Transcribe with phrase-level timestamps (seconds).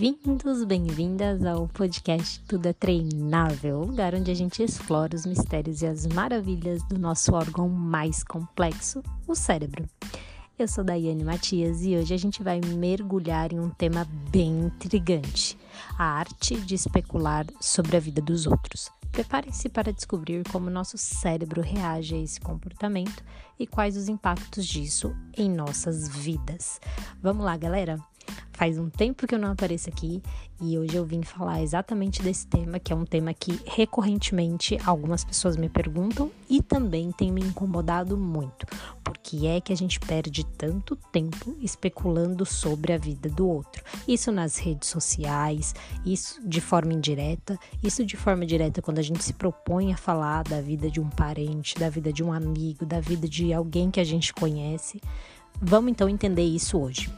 [0.00, 5.86] Bem-vindos, bem-vindas ao podcast Tudo é Treinável, lugar onde a gente explora os mistérios e
[5.86, 9.84] as maravilhas do nosso órgão mais complexo, o cérebro.
[10.58, 15.58] Eu sou Daiane Matias e hoje a gente vai mergulhar em um tema bem intrigante:
[15.98, 18.90] a arte de especular sobre a vida dos outros.
[19.12, 23.22] Preparem-se para descobrir como nosso cérebro reage a esse comportamento
[23.58, 26.80] e quais os impactos disso em nossas vidas.
[27.20, 27.98] Vamos lá, galera?
[28.60, 30.22] Faz um tempo que eu não apareço aqui
[30.60, 35.24] e hoje eu vim falar exatamente desse tema, que é um tema que recorrentemente algumas
[35.24, 38.66] pessoas me perguntam e também tem me incomodado muito.
[39.02, 43.82] Por que é que a gente perde tanto tempo especulando sobre a vida do outro?
[44.06, 45.74] Isso nas redes sociais,
[46.04, 50.44] isso de forma indireta, isso de forma direta quando a gente se propõe a falar
[50.44, 54.00] da vida de um parente, da vida de um amigo, da vida de alguém que
[54.00, 55.00] a gente conhece.
[55.62, 57.10] Vamos então entender isso hoje.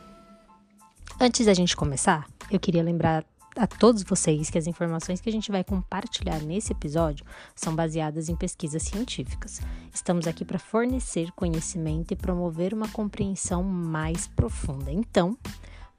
[1.20, 3.24] Antes da gente começar, eu queria lembrar
[3.56, 7.24] a todos vocês que as informações que a gente vai compartilhar nesse episódio
[7.55, 9.60] são baseadas em pesquisas científicas.
[9.92, 14.90] Estamos aqui para fornecer conhecimento e promover uma compreensão mais profunda.
[14.90, 15.36] Então,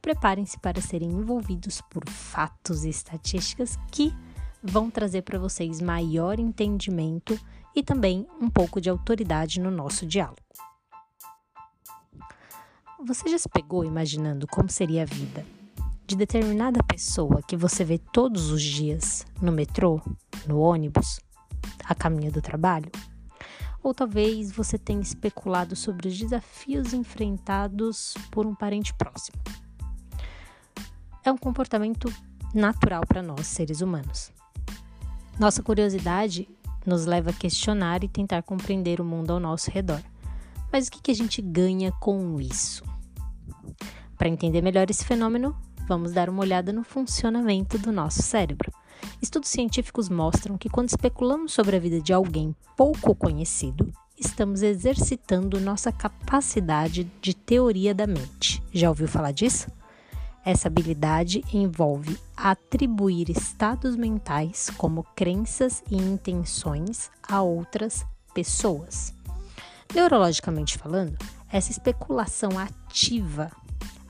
[0.01, 4.13] preparem-se para serem envolvidos por fatos e estatísticas que
[4.61, 7.39] vão trazer para vocês maior entendimento
[7.75, 10.41] e também um pouco de autoridade no nosso diálogo.
[13.05, 15.45] Você já se pegou imaginando como seria a vida
[16.07, 19.99] de determinada pessoa que você vê todos os dias no metrô,
[20.47, 21.19] no ônibus,
[21.83, 22.89] a caminho do trabalho?
[23.83, 29.35] Ou talvez você tenha especulado sobre os desafios enfrentados por um parente próximo.
[31.25, 32.07] É um comportamento
[32.53, 34.31] natural para nós, seres humanos.
[35.37, 36.47] Nossa curiosidade
[36.85, 40.01] nos leva a questionar e tentar compreender o mundo ao nosso redor.
[40.71, 42.92] Mas o que, a gente ganha com isso?
[44.17, 45.55] Para entender melhor esse fenômeno,
[45.87, 48.71] vamos dar uma olhada no funcionamento do nosso cérebro.
[49.21, 55.59] Estudos científicos mostram que quando especulamos sobre a vida de alguém pouco conhecido, estamos exercitando
[55.59, 58.63] nossa capacidade de teoria da mente.
[58.71, 59.67] Já ouviu falar disso?
[60.45, 69.13] Essa habilidade envolve atribuir estados mentais como crenças e intenções a outras pessoas.
[69.93, 71.17] Neurologicamente falando,
[71.53, 73.51] essa especulação ativa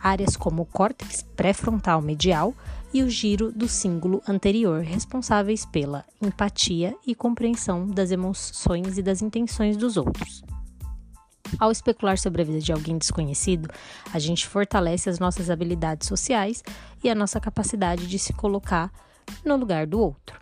[0.01, 2.55] áreas como o córtex pré-frontal medial
[2.93, 9.21] e o giro do cíngulo anterior, responsáveis pela empatia e compreensão das emoções e das
[9.21, 10.43] intenções dos outros.
[11.59, 13.69] Ao especular sobre a vida de alguém desconhecido,
[14.13, 16.63] a gente fortalece as nossas habilidades sociais
[17.03, 18.91] e a nossa capacidade de se colocar
[19.43, 20.39] no lugar do outro.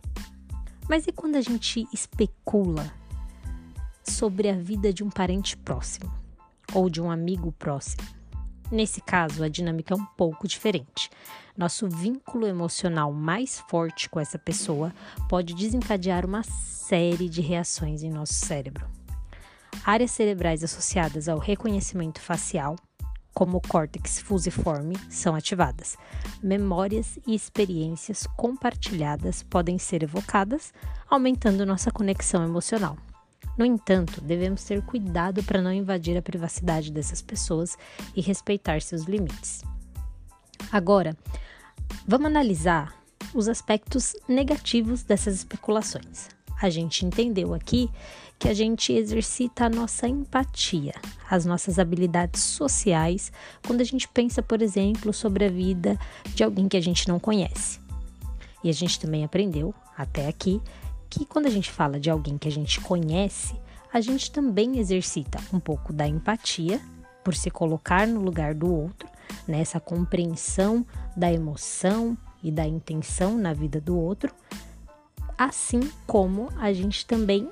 [0.87, 2.91] Mas e quando a gente especula
[4.03, 6.20] sobre a vida de um parente próximo
[6.73, 8.03] ou de um amigo próximo?
[8.71, 11.09] Nesse caso, a dinâmica é um pouco diferente.
[11.57, 14.93] Nosso vínculo emocional mais forte com essa pessoa
[15.27, 18.85] pode desencadear uma série de reações em nosso cérebro.
[19.83, 22.77] Áreas cerebrais associadas ao reconhecimento facial,
[23.33, 25.97] como o córtex fusiforme, são ativadas.
[26.41, 30.73] Memórias e experiências compartilhadas podem ser evocadas,
[31.09, 32.97] aumentando nossa conexão emocional.
[33.61, 37.77] No entanto, devemos ter cuidado para não invadir a privacidade dessas pessoas
[38.15, 39.61] e respeitar seus limites.
[40.71, 41.15] Agora,
[42.07, 42.91] vamos analisar
[43.35, 46.29] os aspectos negativos dessas especulações.
[46.59, 47.87] A gente entendeu aqui
[48.39, 50.95] que a gente exercita a nossa empatia,
[51.29, 53.31] as nossas habilidades sociais,
[53.63, 55.99] quando a gente pensa, por exemplo, sobre a vida
[56.33, 57.79] de alguém que a gente não conhece.
[58.63, 60.59] E a gente também aprendeu, até aqui,
[61.11, 63.53] que quando a gente fala de alguém que a gente conhece,
[63.93, 66.79] a gente também exercita um pouco da empatia
[67.21, 69.07] por se colocar no lugar do outro,
[69.45, 69.83] nessa né?
[69.85, 70.85] compreensão
[71.15, 74.33] da emoção e da intenção na vida do outro,
[75.37, 77.49] assim como a gente também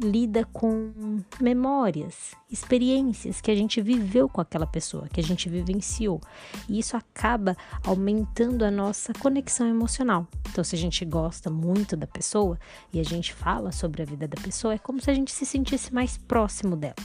[0.00, 0.92] lida com
[1.40, 6.20] memórias, experiências que a gente viveu com aquela pessoa, que a gente vivenciou.
[6.68, 10.26] E isso acaba aumentando a nossa conexão emocional.
[10.50, 12.58] Então, se a gente gosta muito da pessoa
[12.92, 15.44] e a gente fala sobre a vida da pessoa, é como se a gente se
[15.44, 16.96] sentisse mais próximo dela.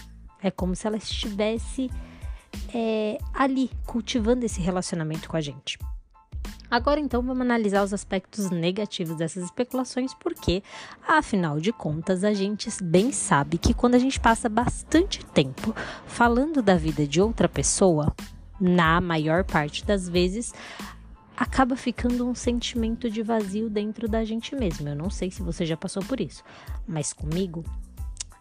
[0.41, 1.89] É como se ela estivesse
[2.73, 5.77] é, ali cultivando esse relacionamento com a gente.
[6.69, 10.63] Agora então vamos analisar os aspectos negativos dessas especulações, porque,
[11.07, 15.75] afinal de contas, a gente bem sabe que quando a gente passa bastante tempo
[16.05, 18.13] falando da vida de outra pessoa,
[18.59, 20.53] na maior parte das vezes,
[21.35, 24.87] acaba ficando um sentimento de vazio dentro da gente mesmo.
[24.87, 26.43] Eu não sei se você já passou por isso,
[26.87, 27.63] mas comigo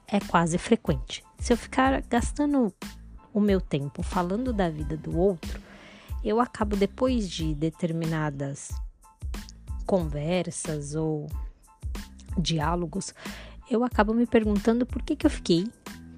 [0.06, 1.24] é quase frequente.
[1.38, 2.72] Se eu ficar gastando
[3.32, 5.60] o meu tempo falando da vida do outro,
[6.24, 8.72] eu acabo depois de determinadas
[9.84, 11.28] conversas ou
[12.38, 13.14] diálogos,
[13.70, 15.66] eu acabo me perguntando por que, que eu fiquei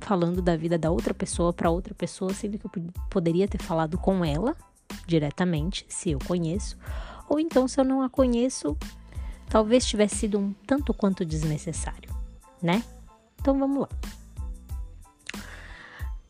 [0.00, 2.70] falando da vida da outra pessoa para outra pessoa, sendo que eu
[3.10, 4.56] poderia ter falado com ela
[5.04, 6.78] diretamente, se eu conheço,
[7.28, 8.76] ou então se eu não a conheço,
[9.48, 12.14] talvez tivesse sido um tanto quanto desnecessário,
[12.62, 12.84] né?
[13.40, 13.88] Então vamos lá.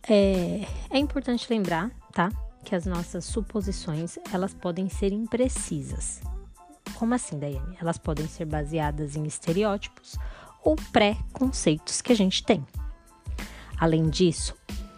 [0.08, 2.30] É, é importante lembrar, tá?
[2.66, 6.20] Que as nossas suposições elas podem ser imprecisas.
[6.96, 7.78] Como assim, Daiane?
[7.80, 10.16] Elas podem ser baseadas em estereótipos
[10.64, 12.66] ou pré-conceitos que a gente tem.
[13.78, 14.52] Além disso,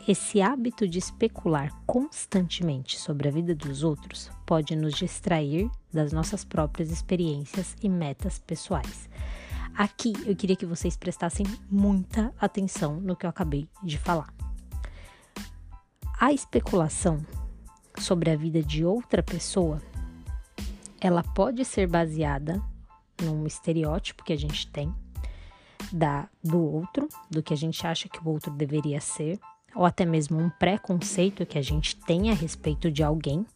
[0.08, 6.46] esse hábito de especular constantemente sobre a vida dos outros pode nos distrair das nossas
[6.46, 9.10] próprias experiências e metas pessoais.
[9.76, 14.32] Aqui eu queria que vocês prestassem muita atenção no que eu acabei de falar.
[16.18, 17.20] A especulação
[18.00, 19.82] sobre a vida de outra pessoa,
[21.00, 22.62] ela pode ser baseada
[23.22, 24.94] num estereótipo que a gente tem
[25.92, 29.38] da, do outro, do que a gente acha que o outro deveria ser,
[29.74, 33.46] ou até mesmo um preconceito que a gente tem a respeito de alguém.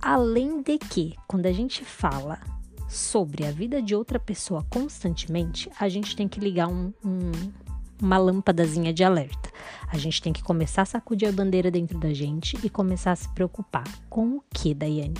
[0.00, 2.38] Além de que, quando a gente fala
[2.88, 7.32] sobre a vida de outra pessoa constantemente, a gente tem que ligar um, um,
[8.00, 9.50] uma lâmpadazinha de alerta.
[9.88, 13.16] A gente tem que começar a sacudir a bandeira dentro da gente e começar a
[13.16, 15.14] se preocupar com o que, Daiane?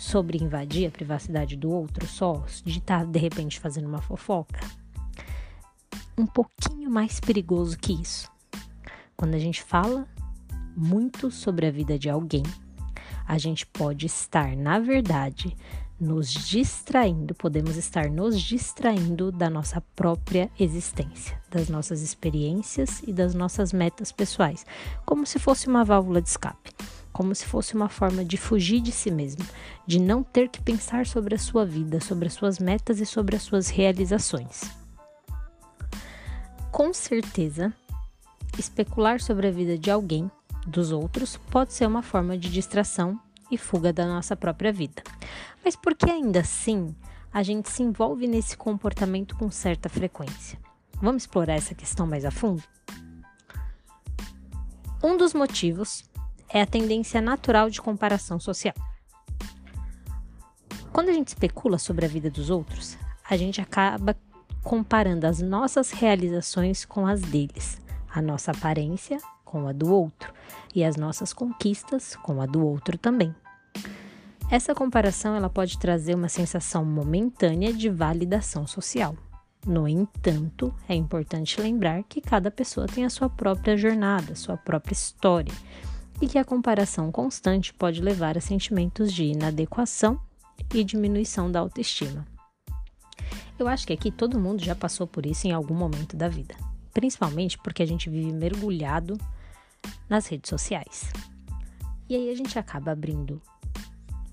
[0.00, 4.60] sobre invadir a privacidade do outro só, de estar tá, de repente fazendo uma fofoca,
[6.16, 8.30] um pouquinho mais perigoso que isso.
[9.16, 10.08] Quando a gente fala
[10.74, 12.42] muito sobre a vida de alguém,
[13.26, 15.54] a gente pode estar, na verdade,
[16.00, 23.34] nos distraindo, podemos estar nos distraindo da nossa própria existência, das nossas experiências e das
[23.34, 24.64] nossas metas pessoais,
[25.04, 26.70] como se fosse uma válvula de escape
[27.12, 29.44] como se fosse uma forma de fugir de si mesmo,
[29.86, 33.36] de não ter que pensar sobre a sua vida, sobre as suas metas e sobre
[33.36, 34.62] as suas realizações.
[36.70, 37.74] Com certeza,
[38.56, 40.30] especular sobre a vida de alguém,
[40.66, 43.20] dos outros, pode ser uma forma de distração
[43.50, 45.02] e fuga da nossa própria vida.
[45.64, 46.94] Mas por que ainda assim
[47.32, 50.58] a gente se envolve nesse comportamento com certa frequência?
[51.00, 52.62] Vamos explorar essa questão mais a fundo?
[55.02, 56.04] Um dos motivos
[56.48, 58.74] é a tendência natural de comparação social.
[60.92, 62.98] Quando a gente especula sobre a vida dos outros,
[63.28, 64.16] a gente acaba
[64.62, 67.80] comparando as nossas realizações com as deles,
[68.12, 69.18] a nossa aparência
[69.50, 70.32] com a do outro
[70.72, 73.34] e as nossas conquistas com a do outro também.
[74.48, 79.16] Essa comparação ela pode trazer uma sensação momentânea de validação social.
[79.66, 84.94] No entanto, é importante lembrar que cada pessoa tem a sua própria jornada, sua própria
[84.94, 85.52] história
[86.20, 90.18] e que a comparação constante pode levar a sentimentos de inadequação
[90.72, 92.24] e diminuição da autoestima.
[93.58, 96.54] Eu acho que aqui todo mundo já passou por isso em algum momento da vida,
[96.94, 99.18] principalmente porque a gente vive mergulhado
[100.10, 101.10] nas redes sociais.
[102.08, 103.40] E aí a gente acaba abrindo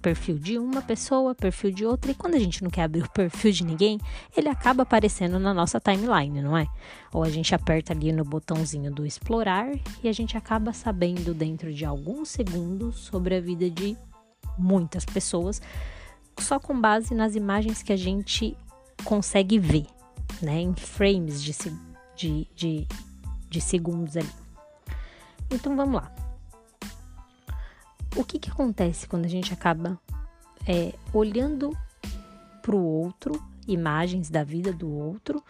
[0.02, 3.10] perfil de uma pessoa, perfil de outra, e quando a gente não quer abrir o
[3.10, 4.00] perfil de ninguém,
[4.36, 6.66] ele acaba aparecendo na nossa timeline, não é?
[7.12, 9.70] Ou a gente aperta ali no botãozinho do explorar
[10.04, 13.98] e a gente acaba sabendo dentro de alguns segundos sobre a vida de
[14.58, 15.62] muitas pessoas,
[16.40, 18.58] só com base nas imagens que a gente
[19.04, 19.86] consegue ver,
[20.42, 20.62] né?
[20.62, 21.54] Em frames de,
[22.16, 22.88] de, de,
[23.50, 24.47] de segundos ali.
[25.50, 26.12] Então vamos lá
[28.18, 30.00] o que, que acontece quando a gente acaba
[30.68, 31.78] é, olhando
[32.62, 35.44] para o outro, imagens da vida do outro,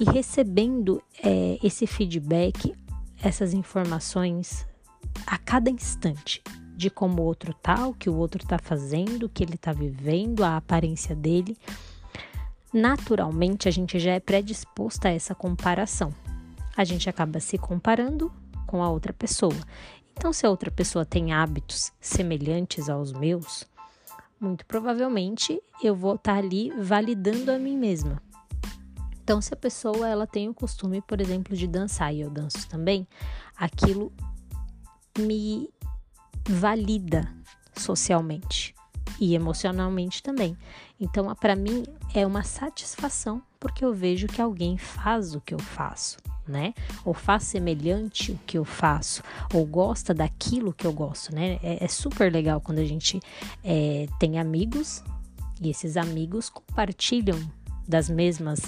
[0.00, 2.74] e recebendo é, esse feedback,
[3.22, 4.66] essas informações
[5.26, 6.42] a cada instante
[6.76, 9.72] de como o outro tá, o que o outro está fazendo, o que ele está
[9.72, 11.56] vivendo, a aparência dele.
[12.72, 16.12] Naturalmente, a gente já é predisposta a essa comparação.
[16.76, 18.30] A gente acaba se comparando
[18.66, 19.56] com a outra pessoa.
[20.12, 23.66] Então, se a outra pessoa tem hábitos semelhantes aos meus,
[24.40, 28.22] muito provavelmente eu vou estar tá ali validando a mim mesma.
[29.22, 32.68] Então, se a pessoa ela tem o costume, por exemplo, de dançar e eu danço
[32.68, 33.06] também,
[33.56, 34.12] aquilo
[35.18, 35.68] me
[36.48, 37.28] valida
[37.74, 38.74] socialmente
[39.20, 40.56] e emocionalmente também.
[41.00, 41.82] Então, para mim
[42.14, 46.74] é uma satisfação porque eu vejo que alguém faz o que eu faço né?
[47.04, 49.20] Ou faz semelhante o que eu faço,
[49.52, 51.58] ou gosta daquilo que eu gosto, né?
[51.60, 53.18] É, é super legal quando a gente
[53.64, 55.02] é, tem amigos
[55.60, 57.36] e esses amigos compartilham
[57.88, 58.60] das mesmas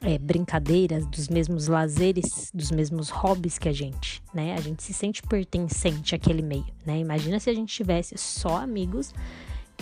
[0.00, 4.54] é, brincadeiras, dos mesmos lazeres, dos mesmos hobbies que a gente, né?
[4.54, 7.00] A gente se sente pertencente àquele meio, né?
[7.00, 9.12] Imagina se a gente tivesse só amigos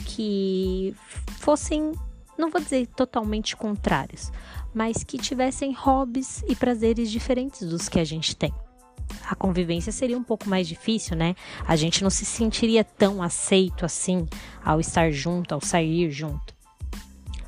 [0.07, 0.95] que
[1.39, 1.93] fossem,
[2.39, 4.31] não vou dizer totalmente contrários,
[4.75, 8.53] mas que tivessem hobbies e prazeres diferentes dos que a gente tem.
[9.29, 11.35] A convivência seria um pouco mais difícil, né?
[11.67, 14.27] A gente não se sentiria tão aceito assim
[14.65, 16.55] ao estar junto, ao sair junto.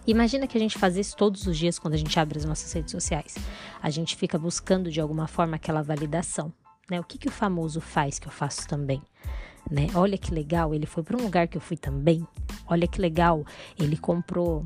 [0.06, 2.72] Imagina que a gente faz isso todos os dias quando a gente abre as nossas
[2.72, 3.36] redes sociais.
[3.82, 6.52] A gente fica buscando de alguma forma aquela validação.
[6.90, 6.98] Né?
[6.98, 9.02] O que, que o famoso faz que eu faço também?
[9.70, 9.88] Né?
[9.94, 12.26] Olha que legal, ele foi para um lugar que eu fui também.
[12.66, 13.44] Olha que legal,
[13.78, 14.64] ele comprou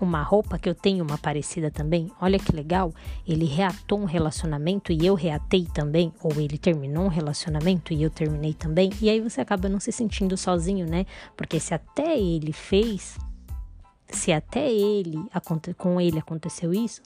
[0.00, 2.10] uma roupa que eu tenho uma parecida também.
[2.20, 2.92] Olha que legal,
[3.26, 8.10] ele reatou um relacionamento e eu reatei também, ou ele terminou um relacionamento e eu
[8.10, 8.90] terminei também.
[9.00, 11.06] E aí você acaba não se sentindo sozinho, né?
[11.36, 13.16] Porque se até ele fez,
[14.08, 15.18] se até ele
[15.76, 17.02] com ele aconteceu isso,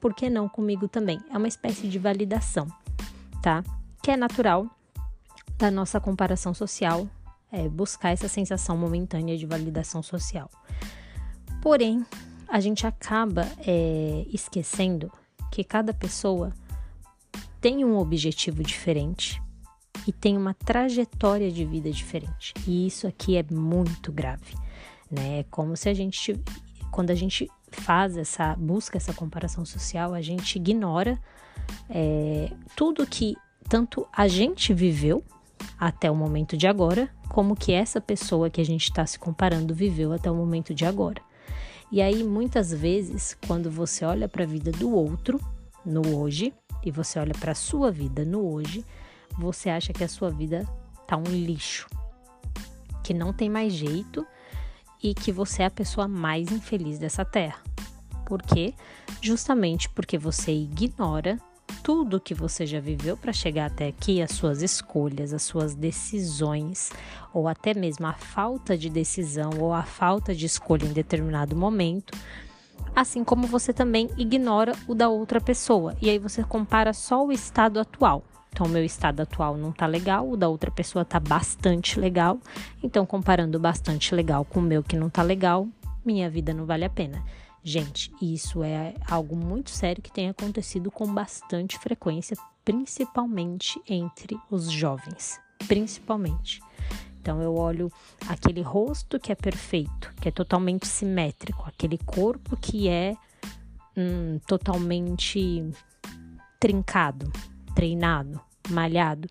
[0.00, 1.20] por que não comigo também?
[1.30, 2.66] É uma espécie de validação,
[3.42, 3.62] tá?
[4.02, 4.66] Que é natural
[5.58, 7.06] da nossa comparação social,
[7.52, 10.48] é buscar essa sensação momentânea de validação social.
[11.62, 12.04] Porém,
[12.48, 15.10] a gente acaba é, esquecendo
[15.50, 16.52] que cada pessoa
[17.60, 19.42] tem um objetivo diferente
[20.06, 22.54] e tem uma trajetória de vida diferente.
[22.66, 24.54] E isso aqui é muito grave
[25.10, 25.40] né?
[25.40, 26.40] É como se a gente,
[26.90, 31.18] quando a gente faz essa busca, essa comparação social, a gente ignora
[31.88, 33.36] é, tudo que
[33.68, 35.24] tanto a gente viveu
[35.78, 39.74] até o momento de agora, como que essa pessoa que a gente está se comparando
[39.74, 41.22] viveu até o momento de agora.
[41.92, 45.40] E aí, muitas vezes, quando você olha para a vida do outro
[45.84, 46.54] no hoje
[46.84, 48.84] e você olha para a sua vida no hoje,
[49.36, 50.64] você acha que a sua vida
[51.06, 51.88] tá um lixo,
[53.02, 54.24] que não tem mais jeito
[55.02, 57.60] e que você é a pessoa mais infeliz dessa terra.
[58.24, 58.72] Por quê?
[59.20, 64.62] Justamente porque você ignora tudo que você já viveu para chegar até aqui, as suas
[64.62, 66.90] escolhas, as suas decisões,
[67.32, 72.16] ou até mesmo a falta de decisão ou a falta de escolha em determinado momento,
[72.94, 75.94] assim como você também ignora o da outra pessoa.
[76.00, 78.24] E aí você compara só o estado atual.
[78.52, 82.38] Então, o meu estado atual não tá legal, o da outra pessoa tá bastante legal.
[82.82, 85.68] Então, comparando bastante legal com o meu que não tá legal,
[86.04, 87.22] minha vida não vale a pena.
[87.62, 94.70] Gente, isso é algo muito sério que tem acontecido com bastante frequência, principalmente entre os
[94.70, 95.38] jovens.
[95.68, 96.60] Principalmente.
[97.20, 97.92] Então eu olho
[98.26, 103.14] aquele rosto que é perfeito, que é totalmente simétrico, aquele corpo que é
[103.94, 105.70] hum, totalmente
[106.58, 107.30] trincado,
[107.74, 108.40] treinado,
[108.70, 109.28] malhado.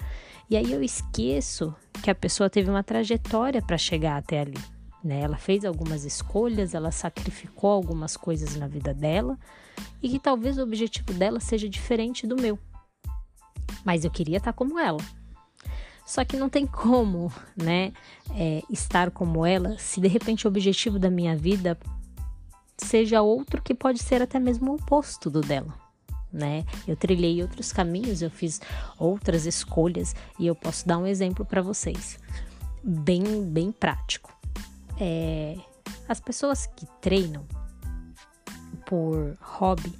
[0.47, 4.78] E aí eu esqueço que a pessoa teve uma trajetória para chegar até ali.
[5.03, 5.21] Né?
[5.21, 9.37] Ela fez algumas escolhas, ela sacrificou algumas coisas na vida dela
[10.01, 12.59] e que talvez o objetivo dela seja diferente do meu.
[13.83, 14.99] Mas eu queria estar como ela.
[16.05, 17.93] Só que não tem como, né,
[18.35, 21.77] é, estar como ela se de repente o objetivo da minha vida
[22.77, 25.89] seja outro que pode ser até mesmo o oposto do dela
[26.31, 26.65] né?
[26.87, 28.61] Eu trilhei outros caminhos, eu fiz
[28.97, 32.19] outras escolhas e eu posso dar um exemplo para vocês,
[32.83, 34.38] bem, bem prático.
[34.99, 35.57] É,
[36.07, 37.45] as pessoas que treinam
[38.85, 39.93] por hobby,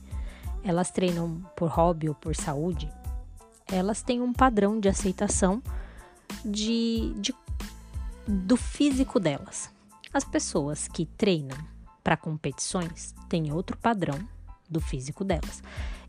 [0.63, 2.91] elas treinam por hobby ou por saúde,
[3.67, 5.61] elas têm um padrão de aceitação
[6.43, 7.33] de, de
[8.27, 9.69] do físico delas.
[10.13, 11.57] As pessoas que treinam
[12.03, 14.19] para competições têm outro padrão
[14.69, 15.63] do físico delas.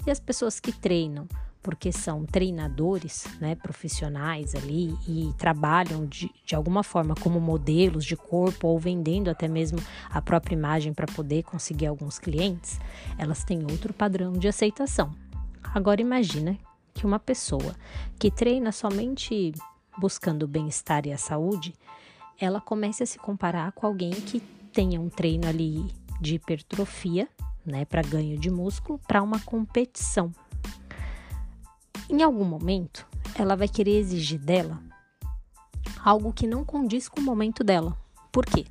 [0.07, 1.29] E as pessoas que treinam,
[1.63, 8.17] porque são treinadores, né, profissionais ali e trabalham de, de alguma forma como modelos de
[8.17, 12.81] corpo ou vendendo até mesmo a própria imagem para poder conseguir alguns clientes,
[13.19, 15.15] elas têm outro padrão de aceitação.
[15.63, 16.59] Agora imagina
[16.95, 17.75] que uma pessoa
[18.19, 19.53] que treina somente
[19.99, 21.75] buscando o bem-estar e a saúde,
[22.41, 24.41] ela comece a se comparar com alguém que
[24.73, 25.85] tenha um treino ali
[26.21, 27.29] de hipertrofia
[27.65, 30.33] né, para ganho de músculo, para uma competição.
[32.11, 33.07] Em algum momento,
[33.39, 34.83] ela vai querer exigir dela
[36.05, 37.97] algo que não condiz com o momento dela.
[38.33, 38.67] Por quê?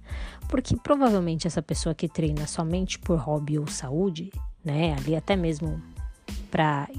[0.50, 4.30] Porque provavelmente essa pessoa que treina somente por hobby ou saúde,
[4.64, 5.82] né, ali até mesmo
[6.52, 6.90] para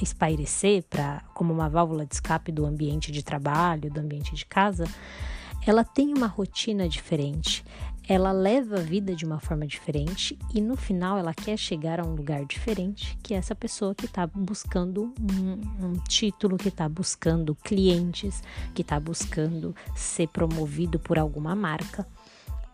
[0.00, 4.84] espairecer, para como uma válvula de escape do ambiente de trabalho, do ambiente de casa,
[5.66, 7.62] ela tem uma rotina diferente,
[8.06, 12.04] ela leva a vida de uma forma diferente e no final ela quer chegar a
[12.04, 16.88] um lugar diferente que é essa pessoa que está buscando um, um, título, que está
[16.88, 18.42] buscando clientes,
[18.74, 22.06] que está buscando ser promovido por alguma marca.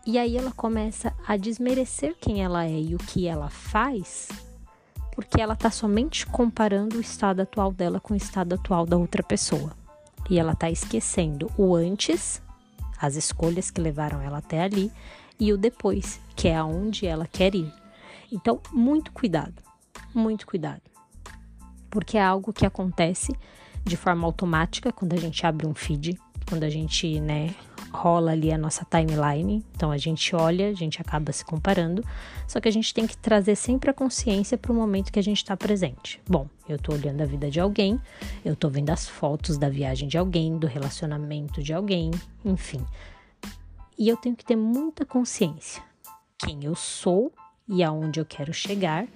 [0.05, 4.27] E aí ela começa a desmerecer quem ela é e o que ela faz
[5.11, 9.21] porque ela está somente comparando o estado atual dela com o estado atual da outra
[9.21, 9.71] pessoa.
[10.29, 12.41] E ela está esquecendo o antes,
[12.99, 14.91] as escolhas que levaram ela até ali,
[15.41, 17.73] e o depois, que é aonde ela quer ir.
[18.31, 19.55] Então, muito cuidado,
[20.13, 20.83] muito cuidado.
[21.89, 23.35] Porque é algo que acontece
[23.83, 26.15] de forma automática quando a gente abre um feed,
[26.47, 27.55] quando a gente, né,
[27.91, 29.65] rola ali a nossa timeline.
[29.75, 32.05] Então a gente olha, a gente acaba se comparando,
[32.47, 35.23] só que a gente tem que trazer sempre a consciência para o momento que a
[35.23, 36.21] gente está presente.
[36.29, 37.99] Bom, eu estou olhando a vida de alguém,
[38.45, 42.11] eu estou vendo as fotos da viagem de alguém, do relacionamento de alguém,
[42.45, 42.85] enfim.
[43.97, 45.83] E eu tenho que ter muita consciência
[46.37, 47.31] quem eu sou
[47.67, 49.07] e aonde eu quero chegar,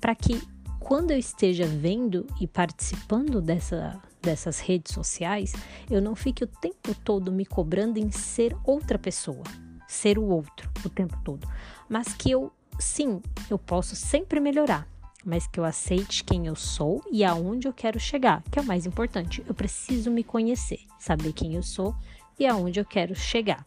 [0.00, 0.40] para que
[0.78, 5.52] quando eu esteja vendo e participando dessa dessas redes sociais,
[5.88, 9.44] eu não fique o tempo todo me cobrando em ser outra pessoa,
[9.86, 11.46] ser o outro o tempo todo,
[11.88, 14.88] mas que eu, sim, eu posso sempre melhorar,
[15.24, 18.66] mas que eu aceite quem eu sou e aonde eu quero chegar, que é o
[18.66, 19.42] mais importante.
[19.46, 21.94] Eu preciso me conhecer, saber quem eu sou
[22.38, 23.64] e aonde eu quero chegar.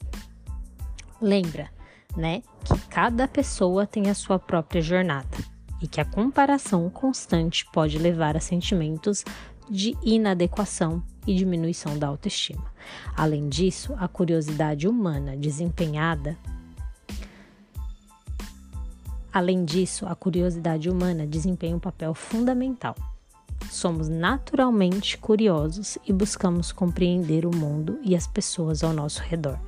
[1.22, 1.70] Lembra,
[2.16, 5.38] né, que cada pessoa tem a sua própria jornada
[5.82, 9.24] e que a comparação constante pode levar a sentimentos
[9.70, 12.72] de inadequação e diminuição da autoestima.
[13.16, 16.38] Além disso, a curiosidade humana desempenhada
[19.34, 22.96] Além disso, a curiosidade humana desempenha um papel fundamental.
[23.70, 29.60] Somos naturalmente curiosos e buscamos compreender o mundo e as pessoas ao nosso redor.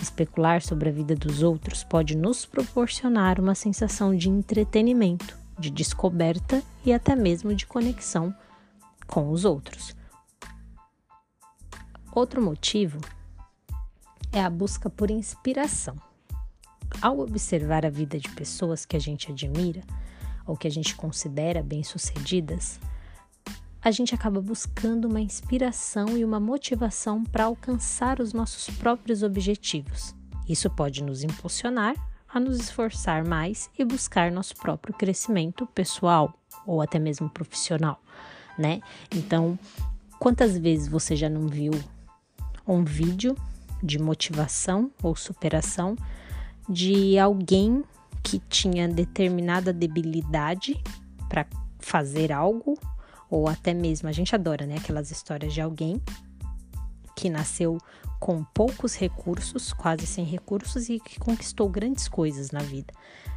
[0.00, 6.62] Especular sobre a vida dos outros pode nos proporcionar uma sensação de entretenimento, de descoberta
[6.84, 8.34] e até mesmo de conexão
[9.06, 9.96] com os outros.
[12.14, 12.98] Outro motivo
[14.32, 15.96] é a busca por inspiração.
[17.00, 19.82] Ao observar a vida de pessoas que a gente admira
[20.46, 22.78] ou que a gente considera bem-sucedidas,
[23.86, 30.12] a gente acaba buscando uma inspiração e uma motivação para alcançar os nossos próprios objetivos.
[30.48, 31.94] Isso pode nos impulsionar
[32.28, 36.34] a nos esforçar mais e buscar nosso próprio crescimento pessoal
[36.66, 38.02] ou até mesmo profissional
[38.58, 38.80] né?
[39.14, 39.56] Então,
[40.18, 41.70] quantas vezes você já não viu
[42.66, 43.36] um vídeo
[43.80, 45.94] de motivação ou superação
[46.68, 47.84] de alguém
[48.20, 50.82] que tinha determinada debilidade
[51.28, 51.46] para
[51.78, 52.76] fazer algo
[53.30, 56.00] ou até mesmo a gente adora, né, aquelas histórias de alguém
[57.14, 57.78] que nasceu
[58.20, 62.92] com poucos recursos, quase sem recursos e que conquistou grandes coisas na vida,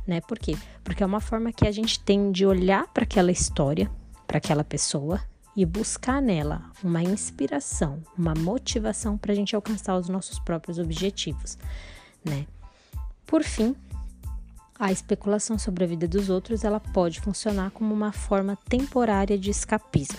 [0.06, 0.22] né?
[0.22, 0.58] Por quê?
[0.84, 3.90] Porque é uma forma que a gente tem de olhar para aquela história,
[4.28, 5.22] para aquela pessoa
[5.56, 11.58] e buscar nela uma inspiração, uma motivação para a gente alcançar os nossos próprios objetivos,
[12.24, 12.46] né?
[13.26, 13.76] Por fim,
[14.80, 19.50] a especulação sobre a vida dos outros ela pode funcionar como uma forma temporária de
[19.52, 20.18] escapismo.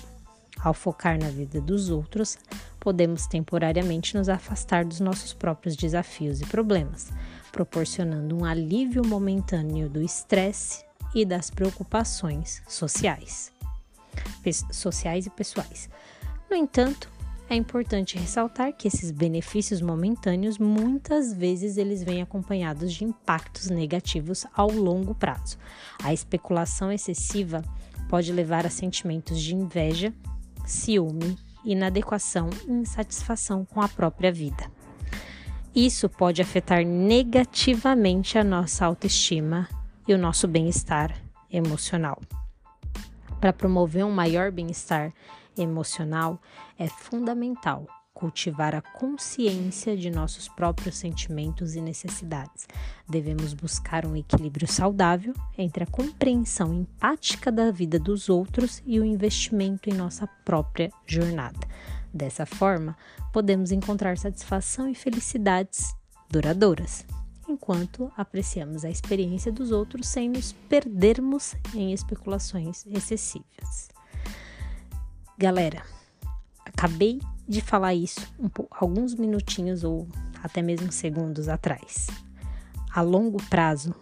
[0.62, 2.36] Ao focar na vida dos outros,
[2.78, 7.10] podemos temporariamente nos afastar dos nossos próprios desafios e problemas,
[7.50, 13.50] proporcionando um alívio momentâneo do estresse e das preocupações sociais
[14.72, 15.88] sociais e pessoais.
[16.50, 17.10] No entanto,
[17.50, 24.46] é importante ressaltar que esses benefícios momentâneos muitas vezes eles vêm acompanhados de impactos negativos
[24.54, 25.58] ao longo prazo.
[26.00, 27.62] A especulação excessiva
[28.08, 30.14] pode levar a sentimentos de inveja,
[30.64, 34.70] ciúme, inadequação e insatisfação com a própria vida.
[35.74, 39.68] Isso pode afetar negativamente a nossa autoestima
[40.06, 41.12] e o nosso bem-estar
[41.50, 42.20] emocional.
[43.40, 45.12] Para promover um maior bem-estar
[45.62, 46.40] emocional,
[46.78, 52.66] é fundamental cultivar a consciência de nossos próprios sentimentos e necessidades.
[53.08, 59.04] Devemos buscar um equilíbrio saudável entre a compreensão empática da vida dos outros e o
[59.04, 61.58] investimento em nossa própria jornada.
[62.12, 62.96] Dessa forma,
[63.32, 65.94] podemos encontrar satisfação e felicidades
[66.28, 67.06] duradouras
[67.48, 73.88] enquanto apreciamos a experiência dos outros sem nos perdermos em especulações excessivas.
[75.40, 75.82] Galera,
[76.66, 80.06] acabei de falar isso um alguns minutinhos ou
[80.42, 82.08] até mesmo segundos atrás.
[82.94, 83.94] A longo prazo,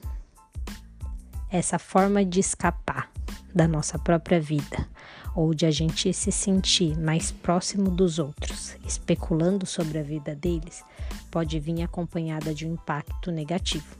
[1.49, 3.09] essa forma de escapar
[3.55, 4.89] da nossa própria vida
[5.33, 10.83] ou de a gente se sentir mais próximo dos outros, especulando sobre a vida deles,
[11.31, 13.97] pode vir acompanhada de um impacto negativo.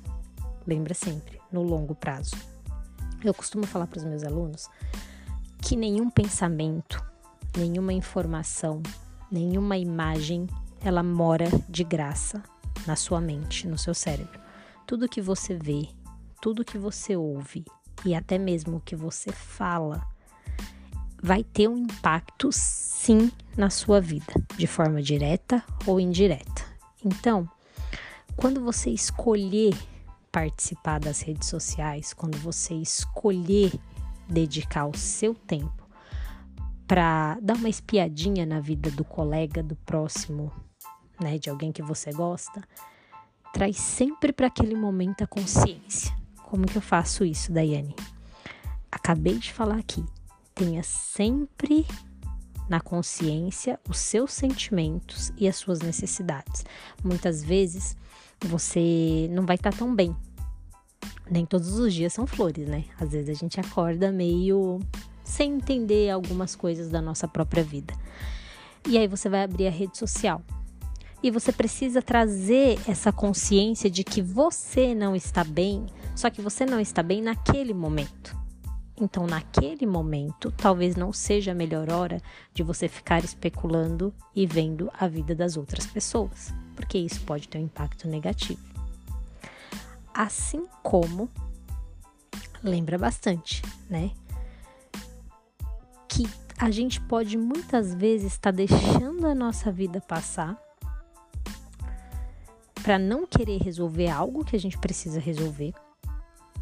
[0.67, 2.35] Lembra sempre, no longo prazo.
[3.23, 4.69] Eu costumo falar para os meus alunos
[5.63, 7.07] que nenhum pensamento,
[7.59, 8.83] nenhuma informação,
[9.31, 10.47] nenhuma imagem,
[10.81, 12.43] ela mora de graça
[12.87, 14.41] na sua mente, no seu cérebro.
[14.87, 15.89] Tudo que você vê,
[16.41, 17.65] tudo que você ouve
[18.05, 20.07] e até mesmo o que você fala
[21.21, 26.65] vai ter um impacto sim na sua vida, de forma direta ou indireta.
[27.05, 27.49] Então,
[28.37, 29.77] quando você escolher
[30.31, 33.73] participar das redes sociais, quando você escolher
[34.29, 35.78] dedicar o seu tempo
[36.89, 40.51] para dar uma espiadinha na vida do colega, do próximo,
[41.21, 42.67] né, de alguém que você gosta,
[43.53, 46.17] traz sempre para aquele momento a consciência.
[46.45, 47.95] Como que eu faço isso, Daiane?
[48.91, 50.03] Acabei de falar aqui.
[50.55, 51.87] Tenha sempre
[52.71, 56.65] na consciência os seus sentimentos e as suas necessidades.
[57.05, 57.97] Muitas vezes
[58.41, 60.17] você não vai estar tá tão bem.
[61.31, 62.87] Nem todos os dias são flores, né?
[62.99, 64.81] Às vezes a gente acorda meio
[65.29, 67.95] sem entender algumas coisas da nossa própria vida.
[68.89, 70.43] E aí você vai abrir a rede social.
[71.23, 75.85] E você precisa trazer essa consciência de que você não está bem,
[76.17, 78.37] só que você não está bem naquele momento.
[79.01, 82.21] Então, naquele momento, talvez não seja a melhor hora
[82.55, 87.59] de você ficar especulando e vendo a vida das outras pessoas, porque isso pode ter
[87.59, 88.61] um impacto negativo.
[90.13, 91.29] Assim como,
[92.63, 94.11] lembra bastante, né?
[96.19, 96.29] Que
[96.59, 100.59] a gente pode muitas vezes estar tá deixando a nossa vida passar
[102.83, 105.73] para não querer resolver algo que a gente precisa resolver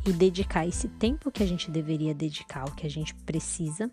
[0.04, 3.90] e dedicar esse tempo que a gente deveria dedicar ao que a gente precisa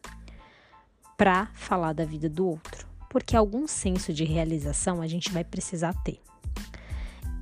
[1.17, 5.93] para falar da vida do outro, porque algum senso de realização a gente vai precisar
[6.03, 6.19] ter.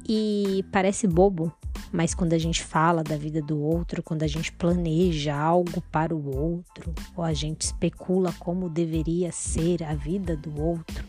[0.08, 1.52] E parece bobo,
[1.92, 6.16] mas quando a gente fala da vida do outro, quando a gente planeja algo para
[6.16, 11.06] o outro, ou a gente especula como deveria ser a vida do outro,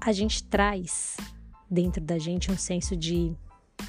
[0.00, 1.16] a gente traz
[1.70, 3.36] dentro da gente um senso de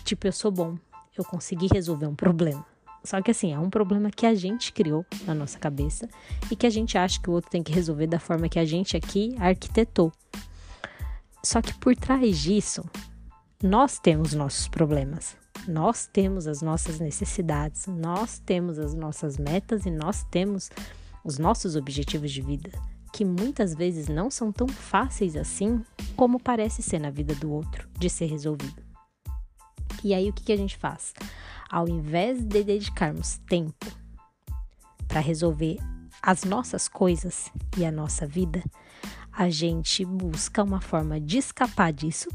[0.04, 0.78] tipo, eu sou bom,
[1.18, 2.66] eu consegui resolver um problema.
[3.04, 6.08] Só que assim, é um problema que a gente criou na nossa cabeça
[6.52, 8.66] e que a gente acha que o outro tem que resolver da forma que a
[8.66, 10.12] gente aqui arquitetou.
[11.44, 12.84] Só que por trás disso,
[13.64, 15.41] nós temos nossos problemas.
[15.68, 20.70] Nós temos as nossas necessidades, nós temos as nossas metas e nós temos
[21.24, 22.72] os nossos objetivos de vida,
[23.14, 25.84] que muitas vezes não são tão fáceis assim
[26.16, 28.82] como parece ser na vida do outro de ser resolvido.
[30.04, 31.14] E aí o que, a gente faz?
[31.70, 33.86] Ao invés de dedicarmos tempo
[35.08, 35.78] para resolver
[36.24, 38.64] as nossas coisas e a nossa vida,
[39.32, 42.30] a gente busca uma forma de escapar disso,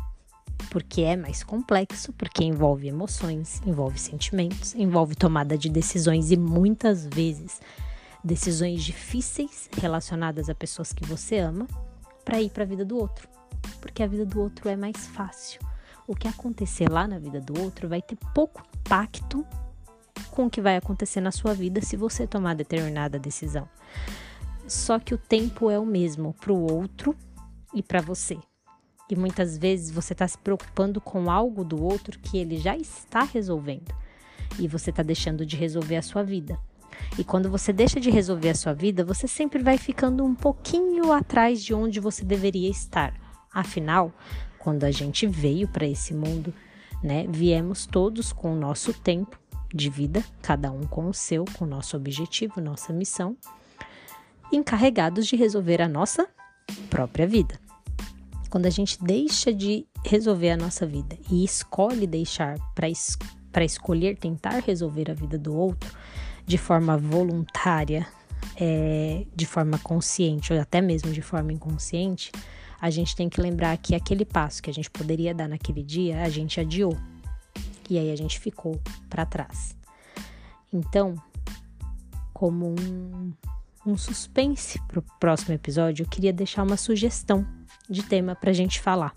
[0.70, 7.07] porque é mais complexo, porque envolve emoções, envolve sentimentos, envolve tomada de decisões e muitas
[7.07, 7.61] vezes
[8.22, 11.66] decisões difíceis relacionadas a pessoas que você ama
[12.24, 13.29] para ir para a vida do outro,
[13.81, 15.61] porque a vida do outro é mais fácil
[16.07, 19.44] o que acontecer lá na vida do outro vai ter pouco impacto
[20.31, 23.68] com o que vai acontecer na sua vida se você tomar determinada decisão.
[24.68, 27.16] Só que o tempo é o mesmo para o outro
[27.74, 28.38] e para você.
[29.09, 33.23] E muitas vezes você está se preocupando com algo do outro que ele já está
[33.23, 33.95] resolvendo
[34.59, 36.59] e você está deixando de resolver a sua vida.
[37.19, 41.12] E quando você deixa de resolver a sua vida, você sempre vai ficando um pouquinho
[41.12, 43.14] atrás de onde você deveria estar.
[43.53, 44.12] Afinal,
[44.59, 46.53] quando a gente veio para esse mundo,
[47.03, 47.27] né?
[47.29, 49.38] Viemos todos com o nosso tempo
[49.73, 53.37] de vida, cada um com o seu, com o nosso objetivo, nossa missão,
[54.53, 56.29] encarregados de resolver a nossa
[56.88, 57.65] própria vida.
[58.50, 63.18] Quando a gente deixa de resolver a nossa vida e escolhe deixar para es
[63.64, 65.90] escolher tentar resolver a vida do outro
[66.44, 68.06] de forma voluntária,
[68.56, 72.30] é, de forma consciente ou até mesmo de forma inconsciente,
[72.80, 76.22] a gente tem que lembrar que aquele passo que a gente poderia dar naquele dia,
[76.22, 76.96] a gente adiou.
[77.88, 79.76] E aí a gente ficou para trás.
[80.72, 81.14] Então,
[82.32, 83.32] como um,
[83.87, 87.46] um suspense para o próximo episódio, eu queria deixar uma sugestão
[87.88, 89.14] de tema para a gente falar,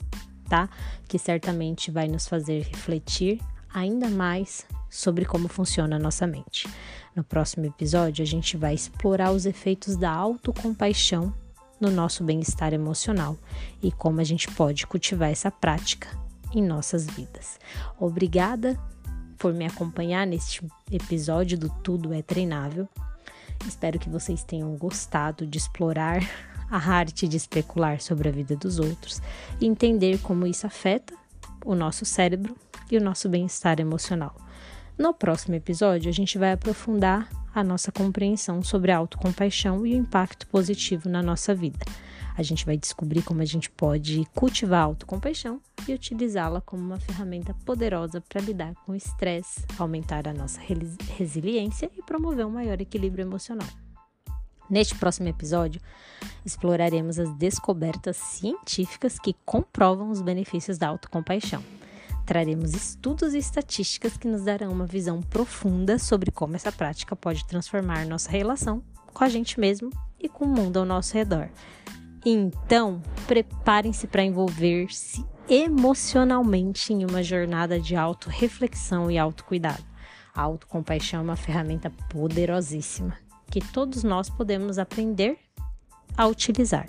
[0.48, 0.70] tá?
[1.08, 3.40] Que certamente vai nos fazer refletir
[3.74, 6.68] ainda mais sobre como funciona a nossa mente.
[7.16, 11.34] No próximo episódio, a gente vai explorar os efeitos da autocompaixão
[11.80, 13.38] no nosso bem-estar emocional
[13.82, 16.10] e como a gente pode cultivar essa prática
[16.54, 17.60] em nossas vidas.
[18.00, 18.78] Obrigada
[19.38, 22.88] por me acompanhar neste episódio do Tudo é Treinável.
[23.66, 26.22] Espero que vocês tenham gostado de explorar
[26.70, 29.22] a arte de especular sobre a vida dos outros
[29.60, 31.14] e entender como isso afeta
[31.66, 32.56] o nosso cérebro
[32.92, 34.36] e o nosso bem-estar emocional.
[34.98, 39.98] No próximo episódio, a gente vai aprofundar a nossa compreensão sobre a autocompaixão e o
[39.98, 41.86] impacto positivo na nossa vida.
[42.38, 47.00] A gente vai descobrir como a gente pode cultivar a autocompaixão e utilizá-la como uma
[47.00, 50.62] ferramenta poderosa para lidar com o estresse, aumentar a nossa
[51.18, 53.68] resiliência e promover um maior equilíbrio emocional.
[54.70, 55.82] Neste próximo episódio,
[56.46, 61.64] exploraremos as descobertas científicas que comprovam os benefícios da autocompaixão.
[62.24, 67.46] Traremos estudos e estatísticas que nos darão uma visão profunda sobre como essa prática pode
[67.48, 71.50] transformar nossa relação com a gente mesmo e com o mundo ao nosso redor.
[72.24, 79.84] Então, preparem-se para envolver-se emocionalmente em uma jornada de autorreflexão e autocuidado.
[80.36, 83.18] A autocompaixão é uma ferramenta poderosíssima
[83.50, 85.38] que todos nós podemos aprender
[86.16, 86.88] a utilizar.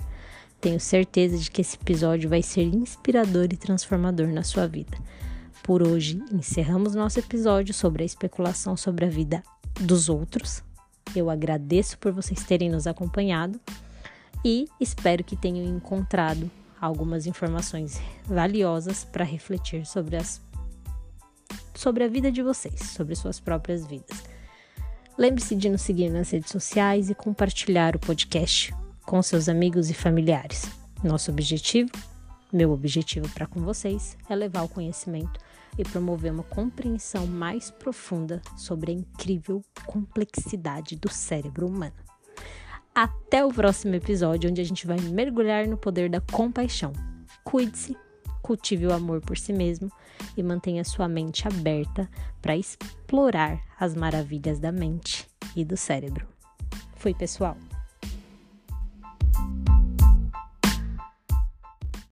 [0.61, 4.99] Tenho certeza de que esse episódio vai ser inspirador e transformador na sua vida.
[5.63, 9.43] Por hoje, encerramos nosso episódio sobre a especulação sobre a vida
[9.81, 10.63] dos outros.
[11.15, 13.59] Eu agradeço por vocês terem nos acompanhado
[14.45, 20.41] e espero que tenham encontrado algumas informações valiosas para refletir sobre, as,
[21.75, 24.30] sobre a vida de vocês, sobre suas próprias vidas.
[25.21, 29.95] Lembre-se de nos seguir nas redes sociais e compartilhar o podcast com seus amigos e
[29.95, 30.71] familiares.
[31.05, 31.91] Nosso objetivo,
[32.51, 35.39] meu objetivo para com vocês, é levar o conhecimento
[35.77, 41.93] e promover uma compreensão mais profunda sobre a incrível complexidade do cérebro humano.
[42.95, 46.95] Até o próximo episódio, onde a gente vai mergulhar no poder da compaixão.
[47.45, 47.95] Cuide-se,
[48.43, 49.91] cultive o amor por si mesmo
[50.37, 52.09] e mantenha sua mente aberta
[52.41, 56.27] para explorar as maravilhas da mente e do cérebro.
[56.97, 57.57] Fui, pessoal!